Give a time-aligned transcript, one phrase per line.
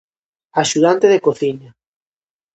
[0.61, 1.71] Axudante de cociña.